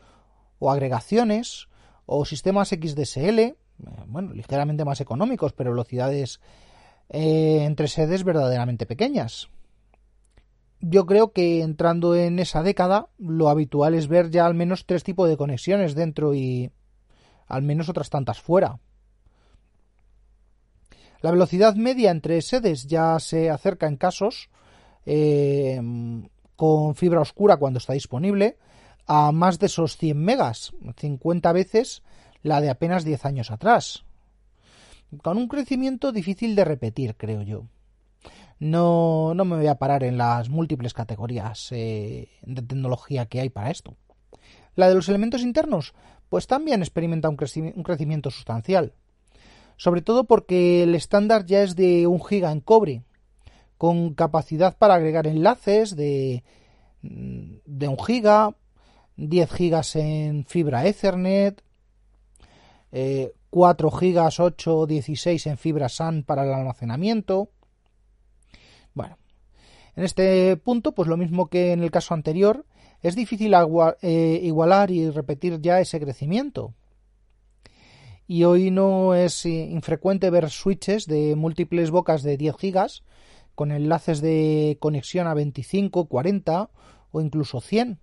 agregaciones 0.67 1.69
o 2.07 2.25
sistemas 2.25 2.71
XDSL, 2.71 3.39
eh, 3.39 3.55
bueno, 4.07 4.33
ligeramente 4.33 4.87
más 4.87 5.03
económicos, 5.03 5.53
pero 5.53 5.73
velocidades 5.73 6.41
eh, 7.11 7.65
entre 7.65 7.89
sedes 7.89 8.25
verdaderamente 8.25 8.87
pequeñas. 8.87 9.51
Yo 10.81 11.05
creo 11.05 11.33
que 11.33 11.61
entrando 11.61 12.15
en 12.15 12.39
esa 12.39 12.63
década, 12.63 13.09
lo 13.19 13.51
habitual 13.51 13.95
es 13.95 14.09
ver 14.09 14.31
ya 14.31 14.47
al 14.47 14.55
menos 14.55 14.87
tres 14.87 15.05
tipos 15.05 15.29
de 15.29 15.37
conexiones 15.37 15.95
dentro 15.95 16.35
y 16.35 16.71
al 17.47 17.63
menos 17.63 17.89
otras 17.89 18.11
tantas 18.11 18.41
fuera. 18.41 18.79
La 21.21 21.31
velocidad 21.31 21.75
media 21.75 22.11
entre 22.11 22.43
sedes 22.43 22.87
ya 22.87 23.19
se 23.19 23.51
acerca 23.51 23.87
en 23.87 23.97
casos 23.97 24.51
eh, 25.07 25.81
con 26.57 26.95
fibra 26.95 27.21
oscura 27.21 27.57
cuando 27.57 27.79
está 27.79 27.95
disponible 27.95 28.59
a 29.07 29.33
más 29.33 29.59
de 29.59 29.67
esos 29.67 29.97
100 29.97 30.19
megas, 30.19 30.73
50 30.97 31.53
veces 31.53 32.03
la 32.43 32.61
de 32.61 32.71
apenas 32.71 33.05
10 33.05 33.25
años 33.25 33.51
atrás. 33.51 34.05
Con 35.23 35.39
un 35.39 35.49
crecimiento 35.49 36.13
difícil 36.13 36.55
de 36.55 36.65
repetir, 36.65 37.17
creo 37.17 37.43
yo. 37.43 37.65
No, 38.59 39.35
no 39.35 39.45
me 39.45 39.57
voy 39.57 39.67
a 39.67 39.79
parar 39.79 40.05
en 40.05 40.17
las 40.17 40.49
múltiples 40.49 40.95
categorías 40.95 41.69
eh, 41.73 42.29
de 42.43 42.63
tecnología 42.63 43.27
que 43.27 43.41
hay 43.41 43.51
para 43.51 43.71
esto. 43.71 43.97
La 44.75 44.89
de 44.89 44.95
los 44.95 45.09
elementos 45.09 45.43
internos, 45.43 45.95
pues 46.29 46.47
también 46.47 46.83
experimenta 46.83 47.29
un, 47.29 47.37
crecimiento 47.37 48.31
sustancial. 48.31 48.93
Sobre 49.77 50.03
todo 50.03 50.25
porque 50.25 50.83
el 50.83 50.95
estándar 50.95 51.47
ya 51.47 51.63
es 51.63 51.77
de 51.77 52.07
un 52.07 52.23
giga 52.23 52.53
en 52.53 52.61
cobre, 52.61 53.03
con 53.79 54.15
capacidad 54.15 54.77
para 54.77 54.95
agregar 54.95 55.27
enlaces 55.27 55.97
de, 55.97 56.45
de 57.03 57.89
1 57.89 57.97
giga, 58.05 58.55
10 59.17 59.53
gigas 59.53 59.97
en 59.97 60.45
fibra 60.45 60.87
Ethernet, 60.87 61.63
4 62.91 63.89
eh, 63.89 63.93
gigas, 63.99 64.41
8, 64.41 64.87
16 64.87 65.47
en 65.47 65.59
fibra 65.59 65.89
SAN 65.89 66.23
para 66.23 66.45
el 66.45 66.53
almacenamiento. 66.53 67.51
Bueno, 68.95 69.19
en 69.97 70.05
este 70.05 70.57
punto, 70.57 70.93
pues 70.93 71.09
lo 71.09 71.17
mismo 71.17 71.49
que 71.49 71.73
en 71.73 71.83
el 71.83 71.91
caso 71.91 72.15
anterior, 72.15 72.65
es 73.05 73.15
difícil 73.15 73.53
eh, 74.01 74.41
igualar 74.43 74.91
y 74.91 75.11
repetir 75.11 75.61
ya 75.61 75.79
ese 75.79 76.01
crecimiento. 76.01 76.73
Y 78.27 78.45
hoy 78.45 78.71
no 78.71 79.15
es 79.15 79.45
infrecuente 79.45 80.31
ver 80.31 80.49
switches 80.49 81.07
de 81.07 81.37
múltiples 81.37 81.91
bocas 81.91 82.23
de 82.23 82.39
10 82.39 82.57
gigas 82.57 83.03
con 83.55 83.73
enlaces 83.73 84.23
de 84.23 84.79
conexión 84.81 85.27
a 85.27 85.35
25, 85.35 86.07
40 86.07 86.71
o 87.13 87.21
incluso 87.21 87.61
100 87.61 88.01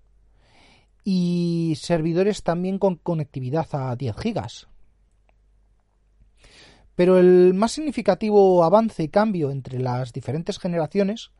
y 1.04 1.74
servidores 1.78 2.44
también 2.44 2.78
con 2.78 2.96
conectividad 2.96 3.68
a 3.72 3.96
10 3.96 4.16
gigas. 4.18 4.68
Pero 6.94 7.18
el 7.18 7.56
más 7.56 7.72
significativo 7.72 8.64
avance 8.64 9.02
y 9.02 9.08
cambio 9.08 9.50
entre 9.50 9.80
las 9.80 10.14
diferentes 10.14 10.60
generaciones 10.60 11.32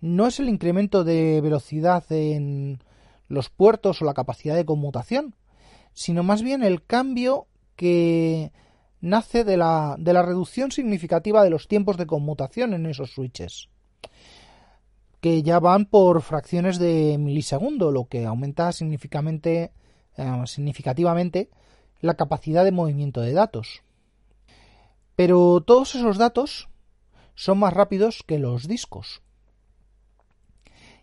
no 0.00 0.26
es 0.26 0.40
el 0.40 0.48
incremento 0.48 1.04
de 1.04 1.40
velocidad 1.40 2.04
en 2.10 2.80
los 3.28 3.50
puertos 3.50 4.00
o 4.00 4.04
la 4.04 4.14
capacidad 4.14 4.54
de 4.54 4.64
conmutación, 4.64 5.34
sino 5.92 6.22
más 6.22 6.42
bien 6.42 6.62
el 6.62 6.84
cambio 6.84 7.46
que 7.76 8.52
nace 9.00 9.44
de 9.44 9.56
la, 9.56 9.96
de 9.98 10.12
la 10.12 10.22
reducción 10.22 10.72
significativa 10.72 11.44
de 11.44 11.50
los 11.50 11.68
tiempos 11.68 11.96
de 11.96 12.06
conmutación 12.06 12.74
en 12.74 12.86
esos 12.86 13.12
switches, 13.12 13.68
que 15.20 15.42
ya 15.42 15.60
van 15.60 15.86
por 15.86 16.22
fracciones 16.22 16.78
de 16.78 17.16
milisegundo, 17.18 17.90
lo 17.90 18.06
que 18.06 18.24
aumenta 18.26 18.72
significativamente, 18.72 19.72
eh, 20.16 20.42
significativamente 20.46 21.50
la 22.00 22.14
capacidad 22.14 22.64
de 22.64 22.72
movimiento 22.72 23.20
de 23.20 23.32
datos. 23.32 23.82
Pero 25.16 25.62
todos 25.62 25.94
esos 25.94 26.18
datos 26.18 26.68
son 27.34 27.58
más 27.58 27.72
rápidos 27.72 28.22
que 28.26 28.38
los 28.38 28.68
discos. 28.68 29.22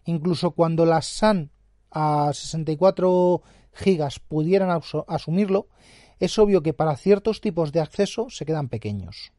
Incluso 0.05 0.51
cuando 0.51 0.85
las 0.85 1.05
SAN 1.05 1.51
a 1.91 2.31
64 2.33 3.41
gigas 3.73 4.19
pudieran 4.19 4.81
asumirlo, 5.07 5.67
es 6.19 6.37
obvio 6.37 6.61
que 6.61 6.73
para 6.73 6.95
ciertos 6.95 7.41
tipos 7.41 7.71
de 7.71 7.81
acceso 7.81 8.29
se 8.29 8.45
quedan 8.45 8.69
pequeños. 8.69 9.31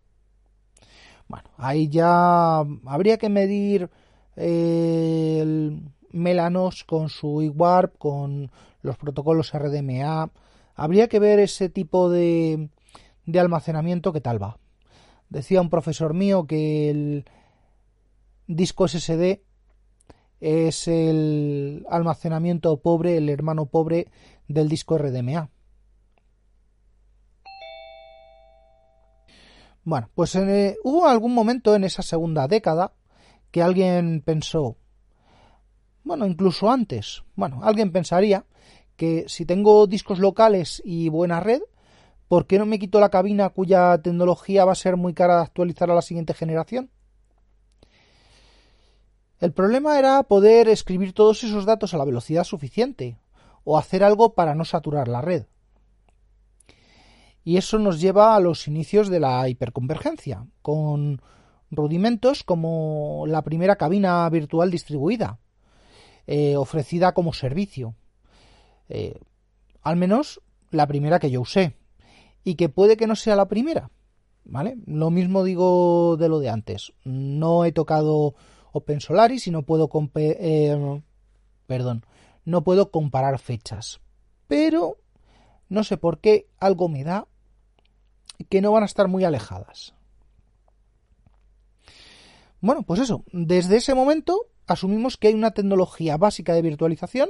Bueno, 1.29 1.49
ahí 1.57 1.89
ya 1.89 2.59
habría 2.59 3.19
que 3.19 3.29
medir 3.29 3.89
eh, 4.37 5.39
el 5.41 5.83
Melanos 6.11 6.85
con 6.85 7.09
su 7.09 7.41
eWarp, 7.41 7.97
con 7.97 8.51
los 8.83 8.97
protocolos 8.99 9.53
RDMA. 9.53 10.31
Habría 10.75 11.09
que 11.09 11.21
ver 11.21 11.39
ese 11.39 11.69
tipo 11.69 12.11
de, 12.11 12.69
de 13.25 13.41
almacenamiento 13.41 14.13
que 14.13 14.21
tal 14.21 14.43
va. 14.43 14.59
Decía 15.31 15.61
un 15.61 15.71
profesor 15.71 16.13
mío 16.13 16.47
que 16.47 16.91
el 16.91 17.25
disco 18.47 18.87
SSD 18.89 19.41
es 20.43 20.89
el 20.89 21.87
almacenamiento 21.89 22.77
pobre, 22.79 23.17
el 23.17 23.29
hermano 23.29 23.67
pobre 23.67 24.09
del 24.49 24.69
disco 24.69 24.99
RDMA. 24.99 25.49
Bueno, 29.85 30.11
pues 30.15 30.35
eh, 30.35 30.77
hubo 30.83 31.07
algún 31.07 31.33
momento 31.33 31.75
en 31.75 31.85
esa 31.85 32.03
segunda 32.03 32.49
década 32.49 32.93
que 33.53 33.63
alguien 33.63 34.21
pensó, 34.25 34.77
bueno, 36.03 36.27
incluso 36.27 36.71
antes, 36.71 37.23
bueno, 37.37 37.61
alguien 37.63 37.93
pensaría 37.93 38.45
que 38.97 39.25
si 39.29 39.47
tengo 39.47 39.87
discos 39.87 40.19
locales 40.19 40.83
y 40.85 41.09
buena 41.09 41.41
red, 41.41 41.61
¿por 42.27 42.47
qué 42.47 42.59
no 42.59 42.67
me 42.67 42.79
quito 42.79 42.99
la 42.99 43.11
cabina 43.11 43.49
cuya 43.51 43.99
tecnología 44.03 44.65
va 44.65 44.73
a 44.73 44.77
ser 44.77 44.97
muy 44.97 45.15
cara 45.15 45.37
de 45.37 45.43
actualizar 45.43 45.91
a 45.91 45.95
la 45.95 46.03
siguiente 46.03 46.35
generación? 46.35 46.91
El 49.43 49.53
problema 49.53 49.99
era 49.99 50.23
poder 50.23 50.69
escribir 50.69 51.15
todos 51.15 51.43
esos 51.43 51.67
datos 51.67 51.93
a 51.93 51.99
la 51.99 52.05
velocidad 52.05 52.45
suficiente 52.45 53.19
o 53.65 53.77
hacer 53.77 54.05
algo 54.05 54.35
para 54.35 54.55
no 54.55 54.65
saturar 54.65 55.09
la 55.09 55.21
red. 55.21 55.47
Y 57.43 57.57
eso 57.57 57.81
nos 57.81 58.01
lleva 58.01 58.37
a 58.37 58.41
los 58.41 58.69
inicios 58.69 59.09
de 59.09 59.19
la 59.19 59.49
hiperconvergencia, 59.49 60.47
con 60.63 61.21
rudimentos 61.73 62.45
como 62.45 63.25
la 63.27 63.43
primera 63.43 63.75
cabina 63.75 64.31
virtual 64.31 64.71
distribuida, 64.71 65.41
eh, 66.29 66.57
ofrecida 66.57 67.13
como 67.13 67.33
servicio. 67.33 67.97
Eh, 68.89 69.19
al 69.83 69.97
menos 69.97 70.41
la 70.71 70.87
primera 70.87 71.19
que 71.19 71.33
yo 71.33 71.41
usé. 71.41 71.75
Y 72.45 72.55
que 72.55 72.69
puede 72.69 72.97
que 72.97 73.09
no 73.09 73.17
sea 73.17 73.35
la 73.35 73.49
primera. 73.49 73.91
¿Vale? 74.45 74.77
Lo 74.87 75.11
mismo 75.11 75.43
digo 75.43 76.17
de 76.17 76.29
lo 76.29 76.39
de 76.39 76.49
antes. 76.49 76.93
No 77.03 77.65
he 77.65 77.73
tocado 77.73 78.37
OpenSolaris 78.73 79.47
y 79.47 79.51
no 79.51 79.63
puedo 79.63 79.91
eh, 80.17 81.01
no 82.45 82.65
puedo 82.65 82.91
comparar 82.91 83.39
fechas. 83.39 84.01
Pero 84.49 84.99
no 85.69 85.85
sé 85.85 85.97
por 85.97 86.19
qué 86.19 86.49
algo 86.59 86.89
me 86.89 87.05
da 87.05 87.27
que 88.49 88.61
no 88.61 88.73
van 88.73 88.83
a 88.83 88.87
estar 88.87 89.09
muy 89.09 89.25
alejadas. 89.25 89.95
Bueno, 92.61 92.83
pues 92.83 93.01
eso, 93.01 93.25
desde 93.33 93.77
ese 93.77 93.95
momento 93.95 94.47
asumimos 94.67 95.17
que 95.17 95.29
hay 95.29 95.35
una 95.35 95.53
tecnología 95.53 96.17
básica 96.17 96.55
de 96.55 96.63
virtualización, 96.63 97.29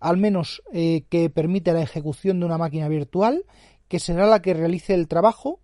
al 0.00 0.16
menos 0.16 0.62
eh, 0.72 1.04
que 1.08 1.30
permite 1.30 1.72
la 1.72 1.82
ejecución 1.82 2.40
de 2.40 2.46
una 2.46 2.58
máquina 2.58 2.88
virtual, 2.88 3.44
que 3.88 4.00
será 4.00 4.26
la 4.26 4.42
que 4.42 4.54
realice 4.54 4.94
el 4.94 5.08
trabajo 5.08 5.60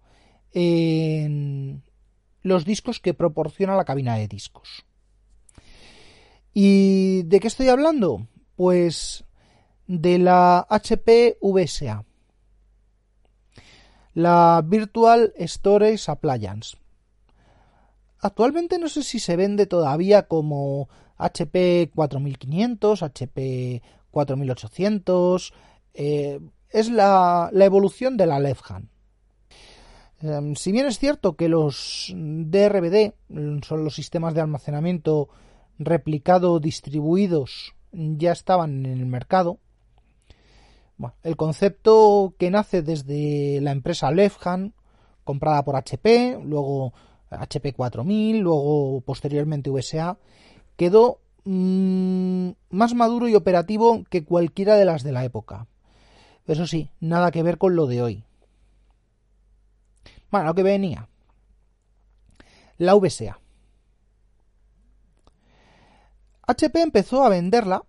en 0.53 1.46
los 2.47 2.65
discos 2.65 3.01
que 3.01 3.13
proporciona 3.13 3.75
la 3.75 3.85
cabina 3.85 4.17
de 4.17 4.29
discos. 4.29 4.85
¿Y 6.55 7.25
de 7.25 7.41
qué 7.41 7.49
estoy 7.49 7.69
hablando? 7.69 8.29
Pues 8.55 9.25
de 9.89 10.19
la 10.19 10.65
HP 10.71 11.39
VSA, 11.41 12.05
la 14.15 14.63
Virtual 14.65 15.33
Storage 15.41 16.11
Appliance. 16.11 16.77
Actualmente 18.21 18.79
no 18.79 18.89
sé 18.89 19.03
si 19.03 19.19
se 19.19 19.37
vende 19.37 19.67
todavía 19.67 20.29
como 20.29 20.89
HP 21.17 21.91
4500, 21.95 23.03
HP 23.03 23.83
4800. 24.11 25.53
es 25.93 26.91
la, 26.91 27.51
evolución 27.53 28.17
de 28.17 28.27
la 28.27 28.39
left 28.39 28.71
hand. 28.71 28.89
Em, 30.21 30.55
si 30.55 30.73
bien 30.73 30.87
es 30.87 30.99
cierto 30.99 31.37
que 31.37 31.49
los 31.49 32.13
DRBD 32.15 33.15
son 33.63 33.85
los 33.85 33.95
sistemas 33.95 34.35
de 34.35 34.41
almacenamiento 34.41 35.29
replicado 35.79 36.59
distribuidos 36.59 37.75
ya 37.93 38.33
estaban 38.33 38.87
en 38.87 38.99
el 38.99 39.07
mercado, 39.07 39.59
el 41.23 41.37
concepto 41.37 42.35
que 42.39 42.51
nace 42.51 42.83
desde 42.83 43.61
la 43.61 43.73
empresa 43.73 44.11
Lefhan, 44.11 44.75
comprada 45.25 45.63
por 45.65 45.77
HP, 45.77 46.39
luego 46.43 46.93
HP 47.31 47.75
4000, 47.75 48.39
luego 48.39 49.01
posteriormente 49.03 49.71
USA, 49.71 50.19
quedó 50.77 51.21
mm, 51.45 52.51
más 52.71 52.95
maduro 52.95 53.29
y 53.29 53.35
operativo 53.35 54.05
que 54.09 54.25
cualquiera 54.25 54.77
de 54.77 54.85
las 54.85 55.03
de 55.03 55.13
la 55.13 55.25
época. 55.25 55.67
Eso 56.47 56.67
sí, 56.67 56.91
nada 57.01 57.31
que 57.31 57.43
ver 57.43 57.59
con 57.59 57.77
lo 57.77 57.87
de 57.87 58.03
hoy. 58.03 58.25
Bueno, 60.31 60.47
lo 60.47 60.55
que 60.55 60.63
venía. 60.63 61.09
La 62.79 62.95
VSA. 62.95 63.39
HP 66.47 66.81
empezó 66.81 67.25
a 67.25 67.29
venderla 67.29 67.85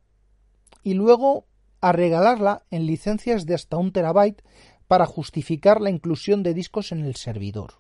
y 0.83 0.93
luego 0.93 1.45
a 1.81 1.91
regalarla 1.91 2.63
en 2.71 2.85
licencias 2.85 3.45
de 3.45 3.53
hasta 3.53 3.77
un 3.77 3.91
terabyte 3.91 4.41
para 4.87 5.05
justificar 5.05 5.81
la 5.81 5.89
inclusión 5.89 6.43
de 6.43 6.53
discos 6.53 6.91
en 6.91 7.03
el 7.05 7.15
servidor. 7.15 7.73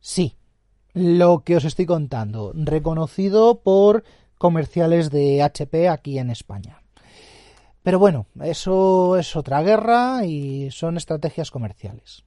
Sí, 0.00 0.36
lo 0.92 1.42
que 1.44 1.56
os 1.56 1.64
estoy 1.64 1.86
contando, 1.86 2.52
reconocido 2.54 3.60
por 3.60 4.04
comerciales 4.38 5.10
de 5.10 5.42
HP 5.42 5.88
aquí 5.88 6.18
en 6.18 6.30
España. 6.30 6.82
Pero 7.82 7.98
bueno, 7.98 8.26
eso 8.42 9.18
es 9.18 9.36
otra 9.36 9.62
guerra 9.62 10.24
y 10.24 10.70
son 10.70 10.96
estrategias 10.96 11.50
comerciales. 11.50 12.24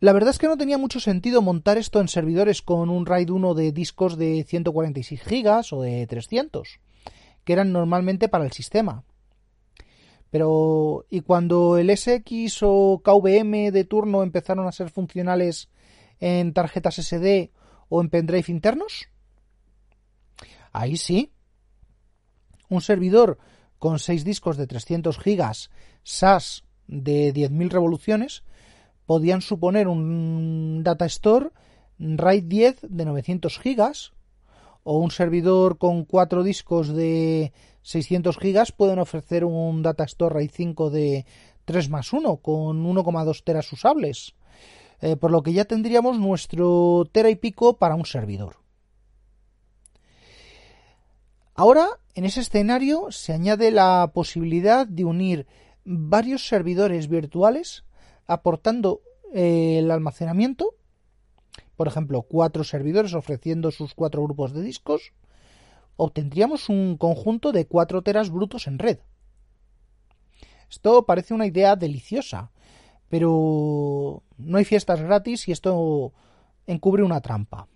La 0.00 0.12
verdad 0.12 0.30
es 0.30 0.38
que 0.38 0.46
no 0.46 0.56
tenía 0.56 0.78
mucho 0.78 1.00
sentido 1.00 1.42
montar 1.42 1.76
esto 1.76 2.00
en 2.00 2.06
servidores 2.06 2.62
con 2.62 2.88
un 2.88 3.04
RAID 3.04 3.30
1 3.30 3.54
de 3.54 3.72
discos 3.72 4.16
de 4.16 4.44
146 4.46 5.20
GB 5.24 5.64
o 5.72 5.82
de 5.82 6.06
300, 6.06 6.78
que 7.44 7.52
eran 7.52 7.72
normalmente 7.72 8.28
para 8.28 8.44
el 8.44 8.52
sistema. 8.52 9.02
Pero, 10.30 11.04
¿y 11.10 11.22
cuando 11.22 11.78
el 11.78 11.96
SX 11.96 12.62
o 12.62 13.02
KVM 13.02 13.72
de 13.72 13.84
turno 13.84 14.22
empezaron 14.22 14.68
a 14.68 14.72
ser 14.72 14.90
funcionales 14.90 15.68
en 16.20 16.52
tarjetas 16.52 16.96
SD 16.96 17.50
o 17.88 18.00
en 18.00 18.10
pendrive 18.10 18.44
internos? 18.48 19.08
Ahí 20.72 20.96
sí. 20.96 21.32
Un 22.68 22.82
servidor 22.82 23.38
con 23.80 23.98
6 23.98 24.24
discos 24.24 24.56
de 24.56 24.68
300 24.68 25.18
GB 25.18 25.42
SAS 26.04 26.64
de 26.86 27.34
10.000 27.34 27.70
revoluciones 27.70 28.44
podían 29.08 29.40
suponer 29.40 29.88
un 29.88 30.82
data 30.84 31.06
store 31.06 31.48
RAID 31.98 32.44
10 32.44 32.80
de 32.82 33.06
900 33.06 33.58
GB 33.58 33.80
o 34.84 34.98
un 34.98 35.10
servidor 35.10 35.78
con 35.78 36.04
4 36.04 36.42
discos 36.42 36.88
de 36.88 37.54
600 37.80 38.36
gigas 38.36 38.70
pueden 38.70 38.98
ofrecer 38.98 39.46
un 39.46 39.82
Data 39.82 40.04
Store 40.04 40.34
RAID 40.34 40.50
5 40.52 40.90
de 40.90 41.24
3 41.64 41.88
más 41.88 42.12
1 42.12 42.36
con 42.36 42.84
1,2 42.84 43.42
teras 43.44 43.72
usables, 43.72 44.34
eh, 45.00 45.16
por 45.16 45.30
lo 45.30 45.42
que 45.42 45.54
ya 45.54 45.64
tendríamos 45.64 46.18
nuestro 46.18 47.06
tera 47.10 47.30
y 47.30 47.36
pico 47.36 47.78
para 47.78 47.94
un 47.94 48.04
servidor. 48.04 48.56
Ahora, 51.54 51.88
en 52.14 52.26
ese 52.26 52.40
escenario 52.40 53.10
se 53.10 53.32
añade 53.32 53.70
la 53.70 54.10
posibilidad 54.12 54.86
de 54.86 55.06
unir 55.06 55.46
varios 55.86 56.46
servidores 56.46 57.08
virtuales 57.08 57.84
aportando 58.28 59.02
eh, 59.34 59.78
el 59.78 59.90
almacenamiento, 59.90 60.76
por 61.76 61.88
ejemplo, 61.88 62.22
cuatro 62.22 62.62
servidores 62.62 63.14
ofreciendo 63.14 63.72
sus 63.72 63.94
cuatro 63.94 64.22
grupos 64.22 64.52
de 64.52 64.62
discos, 64.62 65.12
obtendríamos 65.98 66.68
un 66.68 66.96
conjunto 66.96 67.50
de 67.52 67.66
4 67.66 68.02
teras 68.02 68.30
brutos 68.30 68.68
en 68.68 68.78
red. 68.78 68.98
Esto 70.70 71.04
parece 71.04 71.34
una 71.34 71.46
idea 71.46 71.76
deliciosa, 71.76 72.52
pero 73.08 74.22
no 74.36 74.58
hay 74.58 74.64
fiestas 74.64 75.00
gratis 75.02 75.48
y 75.48 75.52
esto 75.52 76.12
encubre 76.66 77.02
una 77.02 77.20
trampa. 77.20 77.66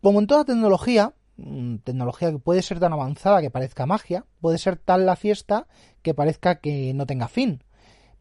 Como 0.00 0.20
en 0.20 0.26
toda 0.26 0.44
tecnología, 0.44 1.14
mm, 1.36 1.76
tecnología 1.78 2.30
que 2.30 2.38
puede 2.38 2.62
ser 2.62 2.80
tan 2.80 2.92
avanzada 2.92 3.42
que 3.42 3.50
parezca 3.50 3.86
magia, 3.86 4.24
puede 4.40 4.56
ser 4.56 4.76
tal 4.76 5.04
la 5.04 5.16
fiesta 5.16 5.66
que 6.02 6.14
parezca 6.14 6.60
que 6.60 6.94
no 6.94 7.06
tenga 7.06 7.28
fin. 7.28 7.62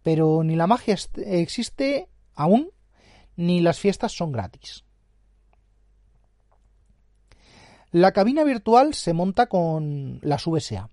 Pero 0.03 0.43
ni 0.43 0.55
la 0.55 0.67
magia 0.67 0.95
existe 1.17 2.07
aún, 2.35 2.71
ni 3.35 3.61
las 3.61 3.79
fiestas 3.79 4.11
son 4.11 4.31
gratis. 4.31 4.83
La 7.91 8.11
cabina 8.11 8.43
virtual 8.43 8.93
se 8.93 9.13
monta 9.13 9.47
con 9.47 10.19
las 10.21 10.45
VSA. 10.45 10.89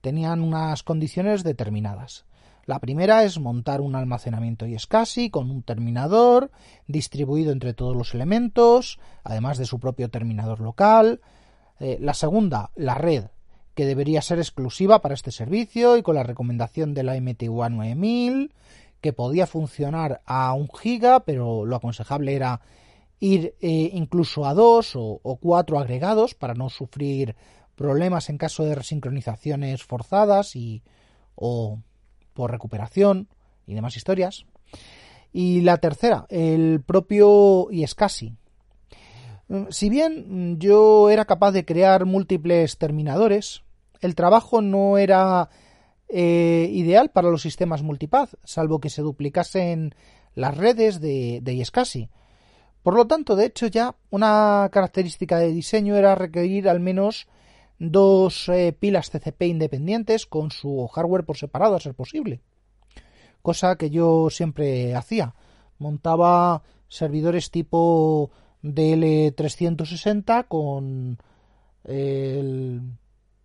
Tenían 0.00 0.40
unas 0.40 0.82
condiciones 0.82 1.42
determinadas. 1.42 2.26
La 2.64 2.78
primera 2.78 3.24
es 3.24 3.40
montar 3.40 3.80
un 3.80 3.96
almacenamiento 3.96 4.66
y 4.66 4.78
SCSI 4.78 5.30
con 5.30 5.50
un 5.50 5.64
terminador 5.64 6.52
distribuido 6.86 7.50
entre 7.50 7.74
todos 7.74 7.96
los 7.96 8.14
elementos, 8.14 9.00
además 9.24 9.58
de 9.58 9.66
su 9.66 9.80
propio 9.80 10.10
terminador 10.10 10.60
local. 10.60 11.20
Eh, 11.80 11.98
la 12.00 12.14
segunda, 12.14 12.70
la 12.76 12.94
red, 12.94 13.24
que 13.74 13.86
debería 13.86 14.22
ser 14.22 14.38
exclusiva 14.38 15.00
para 15.00 15.14
este 15.14 15.30
servicio 15.30 15.96
y 15.96 16.02
con 16.02 16.14
la 16.14 16.22
recomendación 16.22 16.94
de 16.94 17.02
la 17.02 17.20
MTUA 17.20 17.68
9000, 17.70 18.52
que 19.00 19.12
podía 19.12 19.46
funcionar 19.46 20.20
a 20.26 20.52
un 20.52 20.68
giga, 20.68 21.20
pero 21.20 21.64
lo 21.64 21.76
aconsejable 21.76 22.34
era 22.34 22.60
ir 23.20 23.54
eh, 23.60 23.90
incluso 23.92 24.46
a 24.46 24.54
dos 24.54 24.92
o, 24.94 25.20
cuatro 25.40 25.78
agregados 25.78 26.34
para 26.34 26.54
no 26.54 26.70
sufrir 26.70 27.36
problemas 27.76 28.28
en 28.28 28.38
caso 28.38 28.64
de 28.64 28.74
resincronizaciones 28.74 29.82
forzadas 29.82 30.56
y 30.56 30.82
o 31.34 31.78
por 32.34 32.50
recuperación 32.50 33.28
y 33.66 33.74
demás 33.74 33.96
historias. 33.96 34.44
Y 35.32 35.60
la 35.60 35.78
tercera, 35.78 36.26
el 36.28 36.82
propio 36.84 37.68
ISCSI. 37.70 38.36
Si 39.70 39.90
bien 39.90 40.58
yo 40.58 41.10
era 41.10 41.24
capaz 41.24 41.52
de 41.52 41.64
crear 41.64 42.04
múltiples 42.04 42.78
terminadores, 42.78 43.62
el 44.00 44.14
trabajo 44.14 44.62
no 44.62 44.96
era 44.96 45.48
eh, 46.08 46.68
ideal 46.72 47.10
para 47.10 47.30
los 47.30 47.42
sistemas 47.42 47.82
multipath, 47.82 48.34
salvo 48.44 48.80
que 48.80 48.90
se 48.90 49.02
duplicasen 49.02 49.94
las 50.34 50.56
redes 50.56 51.00
de, 51.00 51.40
de 51.42 51.54
ISCSI 51.54 52.10
por 52.82 52.94
lo 52.94 53.06
tanto, 53.06 53.36
de 53.36 53.46
hecho, 53.46 53.66
ya 53.66 53.94
una 54.10 54.68
característica 54.72 55.38
de 55.38 55.52
diseño 55.52 55.96
era 55.96 56.14
requerir 56.14 56.68
al 56.68 56.80
menos 56.80 57.28
dos 57.78 58.48
eh, 58.48 58.72
pilas 58.78 59.10
CCP 59.10 59.42
independientes 59.42 60.26
con 60.26 60.50
su 60.50 60.88
hardware 60.88 61.24
por 61.24 61.36
separado, 61.36 61.76
a 61.76 61.80
ser 61.80 61.94
posible. 61.94 62.40
Cosa 63.42 63.76
que 63.76 63.90
yo 63.90 64.30
siempre 64.30 64.94
hacía. 64.94 65.34
Montaba 65.78 66.62
servidores 66.88 67.50
tipo 67.50 68.30
DL360 68.62 70.46
con 70.48 71.18
el 71.84 72.82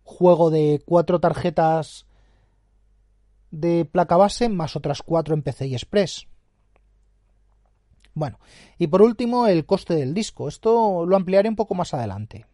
juego 0.04 0.50
de 0.50 0.82
cuatro 0.84 1.20
tarjetas 1.20 2.06
de 3.50 3.84
placa 3.84 4.16
base 4.16 4.48
más 4.48 4.76
otras 4.76 5.02
cuatro 5.02 5.34
en 5.34 5.42
PCI 5.42 5.74
Express. 5.74 6.26
Bueno, 8.14 8.38
y 8.78 8.86
por 8.86 9.02
último 9.02 9.46
el 9.46 9.66
coste 9.66 9.94
del 9.94 10.14
disco. 10.14 10.48
Esto 10.48 11.04
lo 11.04 11.16
ampliaré 11.16 11.48
un 11.48 11.56
poco 11.56 11.74
más 11.74 11.92
adelante. 11.92 12.46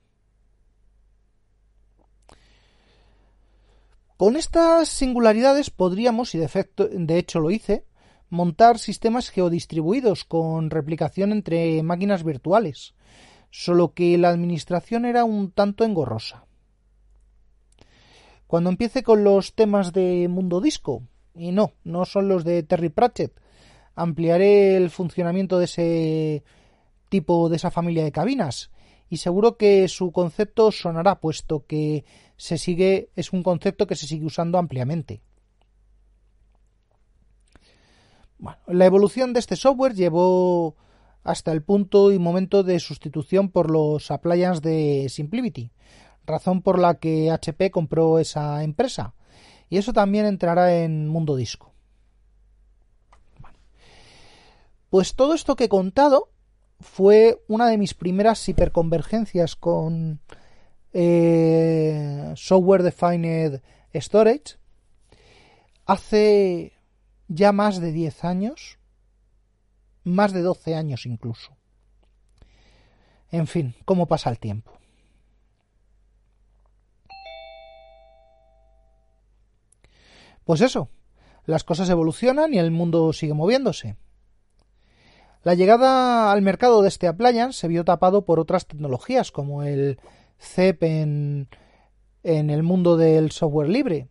Con 4.16 4.36
estas 4.36 4.88
singularidades 4.88 5.70
podríamos, 5.70 6.34
y 6.34 6.38
de, 6.38 6.68
de 6.92 7.18
hecho 7.18 7.40
lo 7.40 7.50
hice, 7.50 7.84
montar 8.32 8.78
sistemas 8.78 9.28
geodistribuidos 9.28 10.24
con 10.24 10.70
replicación 10.70 11.32
entre 11.32 11.82
máquinas 11.82 12.24
virtuales, 12.24 12.94
solo 13.50 13.92
que 13.92 14.16
la 14.16 14.30
administración 14.30 15.04
era 15.04 15.24
un 15.24 15.50
tanto 15.50 15.84
engorrosa. 15.84 16.46
Cuando 18.46 18.70
empiece 18.70 19.02
con 19.02 19.22
los 19.22 19.54
temas 19.54 19.92
de 19.92 20.28
Mundo 20.28 20.62
Disco, 20.62 21.02
y 21.34 21.52
no, 21.52 21.72
no 21.84 22.06
son 22.06 22.28
los 22.28 22.42
de 22.42 22.62
Terry 22.62 22.88
Pratchett, 22.88 23.38
ampliaré 23.94 24.78
el 24.78 24.88
funcionamiento 24.88 25.58
de 25.58 25.66
ese 25.66 26.42
tipo, 27.10 27.50
de 27.50 27.56
esa 27.56 27.70
familia 27.70 28.02
de 28.02 28.12
cabinas, 28.12 28.70
y 29.10 29.18
seguro 29.18 29.58
que 29.58 29.88
su 29.88 30.10
concepto 30.10 30.72
sonará, 30.72 31.20
puesto 31.20 31.66
que 31.66 32.06
se 32.38 32.56
sigue, 32.56 33.10
es 33.14 33.34
un 33.34 33.42
concepto 33.42 33.86
que 33.86 33.94
se 33.94 34.06
sigue 34.06 34.24
usando 34.24 34.56
ampliamente. 34.56 35.20
Bueno, 38.42 38.58
la 38.66 38.86
evolución 38.86 39.32
de 39.32 39.38
este 39.38 39.54
software 39.54 39.94
llevó 39.94 40.74
hasta 41.22 41.52
el 41.52 41.62
punto 41.62 42.10
y 42.10 42.18
momento 42.18 42.64
de 42.64 42.80
sustitución 42.80 43.50
por 43.50 43.70
los 43.70 44.10
appliances 44.10 44.60
de 44.62 45.06
SimpliVity, 45.08 45.70
razón 46.26 46.60
por 46.60 46.80
la 46.80 46.96
que 46.96 47.30
HP 47.30 47.70
compró 47.70 48.18
esa 48.18 48.64
empresa. 48.64 49.14
Y 49.70 49.76
eso 49.78 49.92
también 49.92 50.26
entrará 50.26 50.74
en 50.74 51.06
Mundo 51.06 51.36
Disco. 51.36 51.72
Pues 54.90 55.14
todo 55.14 55.34
esto 55.34 55.54
que 55.54 55.64
he 55.64 55.68
contado 55.68 56.28
fue 56.80 57.44
una 57.46 57.68
de 57.68 57.78
mis 57.78 57.94
primeras 57.94 58.48
hiperconvergencias 58.48 59.54
con 59.54 60.18
eh, 60.92 62.32
Software 62.34 62.82
Defined 62.82 63.62
Storage 63.94 64.56
hace 65.86 66.72
ya 67.34 67.52
más 67.52 67.80
de 67.80 67.92
10 67.92 68.24
años, 68.24 68.78
más 70.04 70.32
de 70.32 70.42
12 70.42 70.74
años 70.74 71.06
incluso. 71.06 71.56
En 73.30 73.46
fin, 73.46 73.74
cómo 73.84 74.06
pasa 74.06 74.30
el 74.30 74.38
tiempo. 74.38 74.72
Pues 80.44 80.60
eso, 80.60 80.88
las 81.46 81.64
cosas 81.64 81.88
evolucionan 81.88 82.52
y 82.52 82.58
el 82.58 82.70
mundo 82.70 83.12
sigue 83.12 83.34
moviéndose. 83.34 83.96
La 85.44 85.54
llegada 85.54 86.30
al 86.30 86.42
mercado 86.42 86.82
de 86.82 86.88
este 86.88 87.08
appliance 87.08 87.58
se 87.58 87.68
vio 87.68 87.84
tapado 87.84 88.24
por 88.24 88.38
otras 88.38 88.66
tecnologías 88.66 89.32
como 89.32 89.62
el 89.62 89.98
CEP 90.38 90.82
en, 90.84 91.48
el 92.22 92.62
mundo 92.62 92.96
del 92.96 93.32
software 93.32 93.68
libre, 93.68 94.08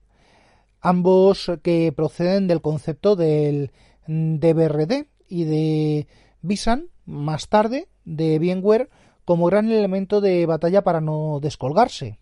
ambos 0.81 1.51
que 1.63 1.93
proceden 1.95 2.47
del 2.47 2.61
concepto 2.61 3.15
del 3.15 3.71
DBRD 4.07 5.05
y 5.27 5.43
de 5.45 6.07
Visan, 6.41 6.87
más 7.05 7.47
tarde, 7.47 7.87
de 8.03 8.39
VMware, 8.39 8.89
como 9.25 9.45
gran 9.45 9.71
elemento 9.71 10.19
de 10.19 10.45
batalla 10.45 10.83
para 10.83 10.99
no 10.99 11.39
descolgarse. 11.41 12.19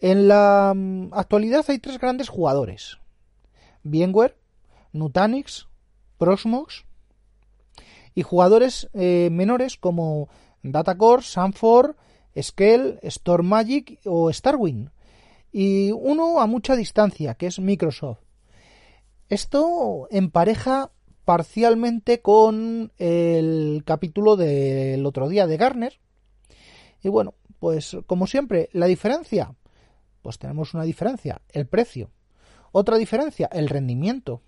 En 0.00 0.28
la 0.28 0.72
mm, 0.74 1.08
actualidad 1.12 1.64
hay 1.68 1.78
tres 1.78 1.98
grandes 1.98 2.28
jugadores. 2.28 2.98
VMware, 3.84 4.36
Nutanix, 4.92 5.68
Prosmox 6.18 6.84
y 8.14 8.22
jugadores 8.22 8.88
eh, 8.92 9.28
menores 9.32 9.76
como 9.78 10.28
Datacore, 10.62 11.22
Sanford, 11.22 11.96
Scale, 12.40 12.98
StormMagic 13.08 14.00
o 14.04 14.32
Starwing, 14.32 14.90
y 15.52 15.92
uno 15.92 16.40
a 16.40 16.46
mucha 16.46 16.74
distancia, 16.74 17.34
que 17.34 17.46
es 17.46 17.60
Microsoft. 17.60 18.20
Esto 19.28 20.08
empareja 20.10 20.90
parcialmente 21.24 22.20
con 22.20 22.92
el 22.98 23.82
capítulo 23.84 24.36
del 24.36 25.04
otro 25.06 25.28
día 25.28 25.46
de 25.46 25.56
Garner. 25.56 26.00
Y 27.02 27.08
bueno, 27.08 27.34
pues 27.58 27.96
como 28.06 28.26
siempre, 28.26 28.70
la 28.72 28.86
diferencia, 28.86 29.54
pues 30.22 30.38
tenemos 30.38 30.74
una 30.74 30.84
diferencia, 30.84 31.42
el 31.50 31.66
precio. 31.66 32.10
Otra 32.72 32.96
diferencia, 32.96 33.48
el 33.52 33.68
rendimiento. 33.68 34.40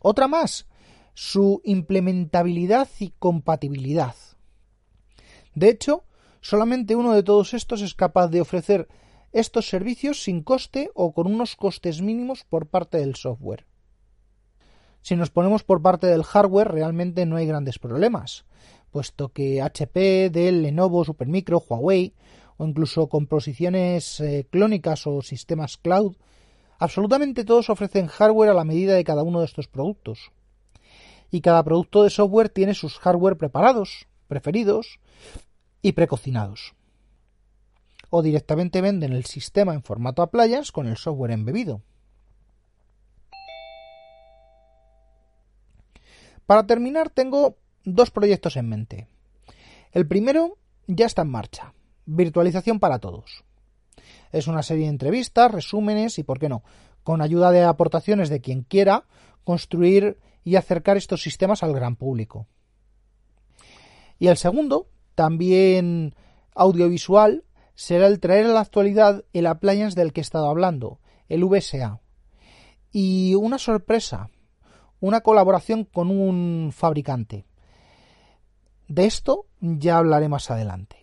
Otra 0.00 0.28
más, 0.28 0.66
su 1.14 1.62
implementabilidad 1.64 2.88
y 2.98 3.10
compatibilidad. 3.18 4.14
De 5.54 5.70
hecho, 5.70 6.04
Solamente 6.42 6.96
uno 6.96 7.14
de 7.14 7.22
todos 7.22 7.54
estos 7.54 7.82
es 7.82 7.94
capaz 7.94 8.26
de 8.26 8.40
ofrecer 8.40 8.88
estos 9.32 9.68
servicios 9.68 10.22
sin 10.22 10.42
coste 10.42 10.90
o 10.94 11.12
con 11.12 11.26
unos 11.26 11.56
costes 11.56 12.02
mínimos 12.02 12.44
por 12.44 12.66
parte 12.66 12.98
del 12.98 13.16
software. 13.16 13.66
Si 15.00 15.16
nos 15.16 15.30
ponemos 15.30 15.64
por 15.64 15.82
parte 15.82 16.06
del 16.06 16.22
hardware, 16.22 16.68
realmente 16.68 17.26
no 17.26 17.36
hay 17.36 17.46
grandes 17.46 17.78
problemas, 17.78 18.44
puesto 18.90 19.30
que 19.30 19.60
HP, 19.60 20.30
Dell, 20.30 20.62
Lenovo, 20.62 21.04
Supermicro, 21.04 21.58
Huawei 21.58 22.14
o 22.56 22.66
incluso 22.66 23.08
composiciones 23.08 24.20
eh, 24.20 24.46
clónicas 24.50 25.06
o 25.06 25.22
sistemas 25.22 25.76
cloud, 25.78 26.16
absolutamente 26.78 27.44
todos 27.44 27.70
ofrecen 27.70 28.06
hardware 28.06 28.50
a 28.50 28.54
la 28.54 28.64
medida 28.64 28.94
de 28.94 29.04
cada 29.04 29.22
uno 29.22 29.40
de 29.40 29.46
estos 29.46 29.66
productos. 29.66 30.30
Y 31.30 31.40
cada 31.40 31.64
producto 31.64 32.04
de 32.04 32.10
software 32.10 32.50
tiene 32.50 32.74
sus 32.74 32.98
hardware 32.98 33.38
preparados, 33.38 34.06
preferidos, 34.28 35.00
y 35.82 35.92
precocinados. 35.92 36.74
O 38.14 38.20
directamente 38.20 38.82
venden 38.82 39.14
el 39.14 39.24
sistema 39.24 39.72
en 39.72 39.82
formato 39.82 40.20
appliance 40.20 40.70
con 40.70 40.86
el 40.86 40.98
software 40.98 41.30
embebido. 41.30 41.80
Para 46.44 46.66
terminar 46.66 47.08
tengo 47.08 47.56
dos 47.84 48.10
proyectos 48.10 48.58
en 48.58 48.68
mente. 48.68 49.08
El 49.92 50.06
primero 50.06 50.58
ya 50.86 51.06
está 51.06 51.22
en 51.22 51.30
marcha, 51.30 51.72
virtualización 52.04 52.80
para 52.80 52.98
todos. 52.98 53.44
Es 54.30 54.46
una 54.46 54.62
serie 54.62 54.84
de 54.84 54.90
entrevistas, 54.90 55.50
resúmenes 55.50 56.18
y, 56.18 56.22
por 56.22 56.38
qué 56.38 56.50
no, 56.50 56.62
con 57.04 57.22
ayuda 57.22 57.50
de 57.50 57.64
aportaciones 57.64 58.28
de 58.28 58.42
quien 58.42 58.60
quiera, 58.60 59.06
construir 59.42 60.18
y 60.44 60.56
acercar 60.56 60.98
estos 60.98 61.22
sistemas 61.22 61.62
al 61.62 61.72
gran 61.72 61.96
público. 61.96 62.46
Y 64.18 64.26
el 64.26 64.36
segundo 64.36 64.86
también 65.14 66.14
audiovisual 66.54 67.44
será 67.74 68.06
el 68.06 68.20
traer 68.20 68.46
a 68.46 68.52
la 68.52 68.60
actualidad 68.60 69.24
el 69.32 69.46
appliance 69.46 69.98
del 69.98 70.12
que 70.12 70.20
he 70.20 70.22
estado 70.22 70.48
hablando, 70.48 71.00
el 71.28 71.44
VSA. 71.44 72.00
Y 72.90 73.34
una 73.34 73.58
sorpresa, 73.58 74.30
una 75.00 75.20
colaboración 75.20 75.84
con 75.84 76.10
un 76.10 76.72
fabricante. 76.72 77.46
De 78.88 79.06
esto 79.06 79.46
ya 79.60 79.98
hablaré 79.98 80.28
más 80.28 80.50
adelante. 80.50 80.96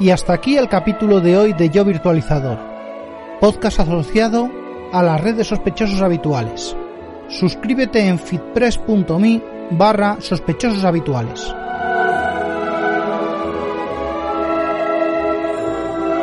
Y 0.00 0.10
hasta 0.10 0.32
aquí 0.32 0.56
el 0.56 0.68
capítulo 0.68 1.20
de 1.20 1.36
hoy 1.36 1.52
de 1.52 1.70
Yo 1.70 1.84
Virtualizador, 1.84 2.58
podcast 3.40 3.80
asociado 3.80 4.50
a 4.92 5.02
la 5.02 5.16
red 5.16 5.36
de 5.36 5.44
sospechosos 5.44 6.02
habituales 6.02 6.76
suscríbete 7.32 8.06
en 8.06 8.18
fitpress.me 8.18 9.51
barra 9.76 10.16
sospechosos 10.20 10.84
habituales. 10.84 11.54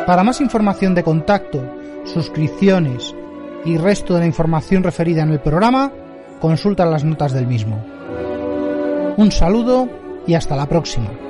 Para 0.06 0.24
más 0.24 0.40
información 0.40 0.94
de 0.94 1.04
contacto, 1.04 1.62
suscripciones 2.04 3.14
y 3.64 3.76
resto 3.76 4.14
de 4.14 4.20
la 4.20 4.26
información 4.26 4.82
referida 4.82 5.22
en 5.22 5.30
el 5.30 5.40
programa, 5.40 5.92
consulta 6.40 6.86
las 6.86 7.04
notas 7.04 7.32
del 7.32 7.46
mismo. 7.46 7.84
Un 9.16 9.30
saludo 9.30 9.88
y 10.26 10.34
hasta 10.34 10.56
la 10.56 10.66
próxima. 10.66 11.29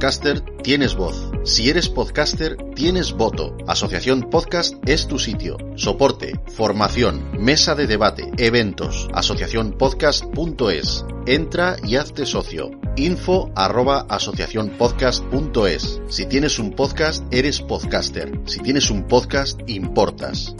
Podcaster, 0.00 0.40
tienes 0.62 0.94
voz. 0.94 1.30
Si 1.44 1.68
eres 1.68 1.90
podcaster, 1.90 2.56
tienes 2.74 3.12
voto. 3.12 3.54
Asociación 3.66 4.30
Podcast 4.30 4.76
es 4.88 5.06
tu 5.06 5.18
sitio. 5.18 5.58
Soporte, 5.76 6.40
formación, 6.56 7.32
mesa 7.38 7.74
de 7.74 7.86
debate, 7.86 8.30
eventos. 8.38 9.10
Asociacionpodcast.es. 9.12 11.04
Entra 11.26 11.76
y 11.84 11.96
hazte 11.96 12.24
socio. 12.24 12.70
Info 12.96 13.52
arroba 13.54 14.06
asociacionpodcast.es. 14.08 16.00
Si 16.08 16.24
tienes 16.24 16.58
un 16.58 16.70
podcast, 16.70 17.22
eres 17.30 17.60
podcaster. 17.60 18.40
Si 18.46 18.60
tienes 18.60 18.90
un 18.90 19.06
podcast, 19.06 19.60
importas. 19.66 20.56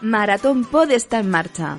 Maratón 0.00 0.64
Pod 0.64 0.90
está 0.90 1.20
en 1.20 1.30
marcha. 1.30 1.78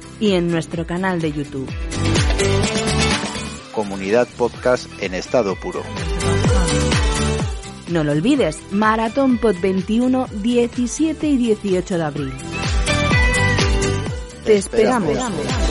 y 0.21 0.33
en 0.33 0.49
nuestro 0.49 0.85
canal 0.85 1.19
de 1.19 1.33
YouTube. 1.33 1.69
Comunidad 3.73 4.27
Podcast 4.37 4.87
en 5.01 5.15
estado 5.15 5.55
puro. 5.55 5.81
No 7.89 8.05
lo 8.05 8.13
olvides, 8.13 8.57
Maratón 8.71 9.37
Pod 9.39 9.55
21, 9.61 10.27
17 10.31 11.27
y 11.27 11.37
18 11.37 11.97
de 11.97 12.03
abril. 12.03 12.33
Te 14.45 14.57
esperamos. 14.57 15.09
esperamos. 15.09 15.70